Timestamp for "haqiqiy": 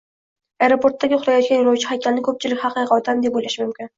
2.65-2.95